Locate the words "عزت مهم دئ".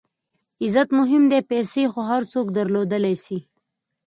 0.63-1.39